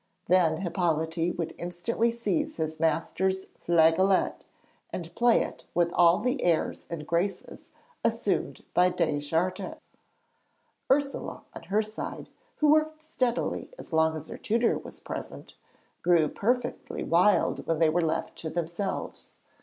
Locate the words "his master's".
2.57-3.45